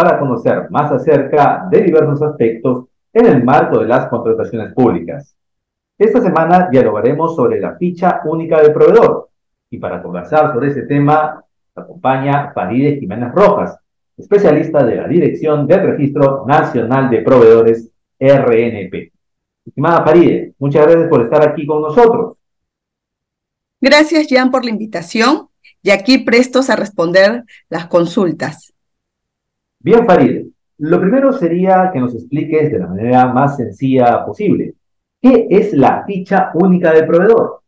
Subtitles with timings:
[0.00, 5.36] para conocer más acerca de diversos aspectos en el marco de las contrataciones públicas.
[5.98, 9.28] Esta semana dialogaremos sobre la ficha única del proveedor
[9.68, 11.44] y para conversar sobre ese tema
[11.74, 13.78] acompaña Faride Jiménez Rojas,
[14.16, 19.12] especialista de la Dirección del Registro Nacional de Proveedores RNP.
[19.66, 22.38] Estimada Faride, muchas gracias por estar aquí con nosotros.
[23.82, 25.48] Gracias, Jan, por la invitación
[25.82, 28.72] y aquí prestos a responder las consultas.
[29.80, 30.46] Bien, Farid,
[30.78, 34.74] lo primero sería que nos expliques de la manera más sencilla posible.
[35.20, 37.62] ¿Qué es la ficha única del proveedor?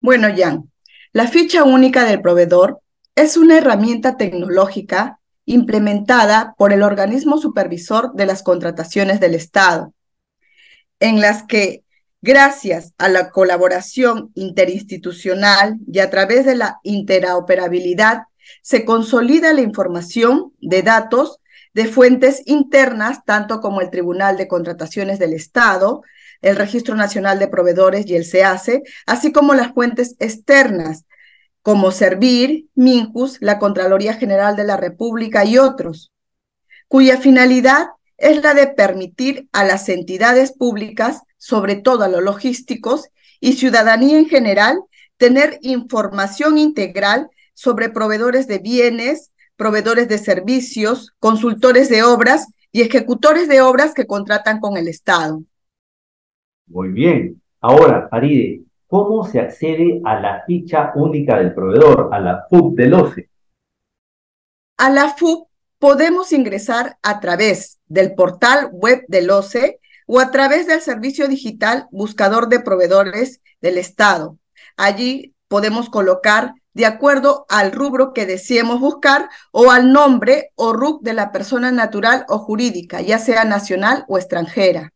[0.00, 0.70] Bueno, Jan,
[1.12, 2.80] la ficha única del proveedor
[3.14, 9.92] es una herramienta tecnológica implementada por el organismo supervisor de las contrataciones del Estado,
[10.98, 11.84] en las que
[12.26, 18.22] Gracias a la colaboración interinstitucional y a través de la interoperabilidad,
[18.62, 21.40] se consolida la información de datos
[21.74, 26.02] de fuentes internas, tanto como el Tribunal de Contrataciones del Estado,
[26.42, 31.04] el Registro Nacional de Proveedores y el SEACE, así como las fuentes externas,
[31.62, 36.12] como Servir, Minjus, la Contraloría General de la República y otros,
[36.88, 43.10] cuya finalidad es la de permitir a las entidades públicas sobre todo a los logísticos,
[43.38, 44.80] y ciudadanía en general,
[45.16, 53.48] tener información integral sobre proveedores de bienes, proveedores de servicios, consultores de obras y ejecutores
[53.48, 55.42] de obras que contratan con el Estado.
[56.66, 57.40] Muy bien.
[57.62, 62.92] Ahora, Faride, ¿cómo se accede a la ficha única del proveedor, a la FUP del
[62.92, 63.30] OCE?
[64.76, 65.48] A la FUP
[65.78, 71.86] podemos ingresar a través del portal web del OCE o a través del servicio digital
[71.90, 74.36] buscador de proveedores del Estado.
[74.76, 81.00] Allí podemos colocar de acuerdo al rubro que deseemos buscar o al nombre o RUC
[81.00, 84.92] de la persona natural o jurídica, ya sea nacional o extranjera.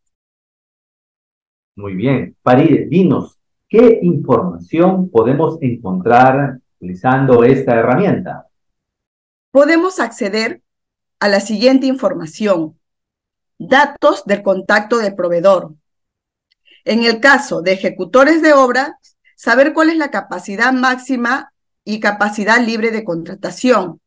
[1.77, 2.37] Muy bien.
[2.43, 8.47] Paride, dinos, ¿qué información podemos encontrar utilizando esta herramienta?
[9.51, 10.61] Podemos acceder
[11.19, 12.79] a la siguiente información
[13.59, 15.73] datos del contacto del proveedor.
[16.85, 18.91] En el caso de ejecutores de obras,
[19.35, 21.55] saber cuál es la capacidad máxima
[21.85, 24.01] y capacidad libre de contratación.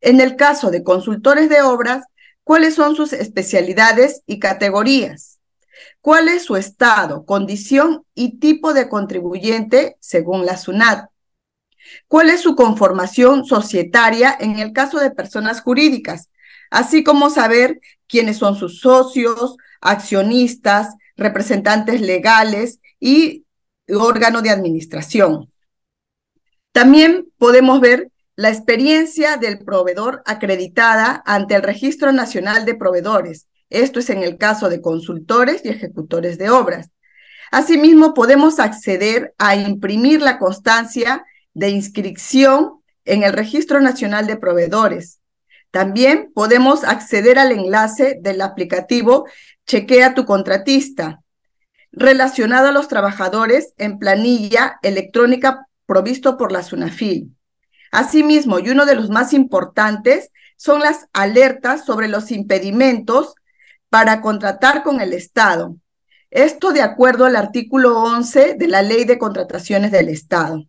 [0.00, 2.04] En el caso de consultores de obras,
[2.44, 5.38] cuáles son sus especialidades y categorías.
[6.00, 11.08] ¿Cuál es su estado, condición y tipo de contribuyente según la SUNAT?
[12.08, 16.30] ¿Cuál es su conformación societaria en el caso de personas jurídicas?
[16.70, 23.44] Así como saber quiénes son sus socios, accionistas, representantes legales y
[23.88, 25.51] órgano de administración.
[26.72, 33.46] También podemos ver la experiencia del proveedor acreditada ante el Registro Nacional de Proveedores.
[33.70, 36.90] Esto es en el caso de consultores y ejecutores de obras.
[37.50, 41.24] Asimismo, podemos acceder a imprimir la constancia
[41.54, 45.20] de inscripción en el Registro Nacional de Proveedores,
[45.72, 49.26] también podemos acceder al enlace del aplicativo
[49.66, 51.22] Chequea tu contratista,
[51.90, 57.34] relacionado a los trabajadores en planilla electrónica provisto por la SUNAFIL.
[57.90, 63.34] Asimismo, y uno de los más importantes, son las alertas sobre los impedimentos
[63.88, 65.76] para contratar con el Estado.
[66.30, 70.64] Esto de acuerdo al artículo 11 de la Ley de Contrataciones del Estado.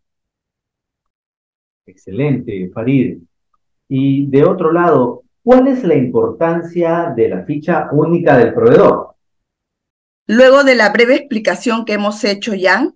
[1.85, 3.19] Excelente, Farid.
[3.87, 9.15] Y de otro lado, ¿cuál es la importancia de la ficha única del proveedor?
[10.27, 12.91] Luego de la breve explicación que hemos hecho ya,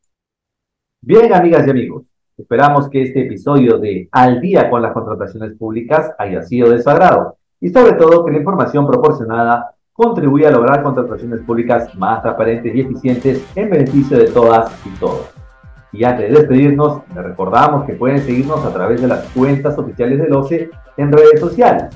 [1.08, 2.04] Bien, amigas y amigos,
[2.36, 6.90] esperamos que este episodio de Al día con las contrataciones públicas haya sido de su
[6.90, 12.74] agrado y sobre todo que la información proporcionada contribuya a lograr contrataciones públicas más transparentes
[12.74, 15.30] y eficientes en beneficio de todas y todos.
[15.92, 20.18] Y antes de despedirnos, les recordamos que pueden seguirnos a través de las cuentas oficiales
[20.18, 21.96] del OCE en redes sociales.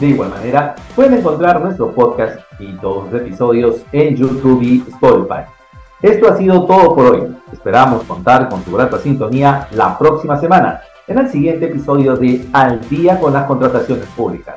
[0.00, 5.55] De igual manera, pueden encontrar nuestro podcast y todos los episodios en YouTube y Spotify.
[6.02, 7.36] Esto ha sido todo por hoy.
[7.50, 12.86] Esperamos contar con su grata sintonía la próxima semana en el siguiente episodio de Al
[12.90, 14.56] día con las contrataciones públicas.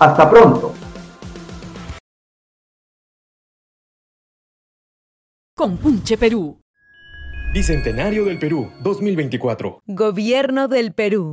[0.00, 0.74] Hasta pronto.
[5.56, 6.58] Compunche Perú.
[7.52, 9.82] Bicentenario del Perú 2024.
[9.86, 11.32] Gobierno del Perú.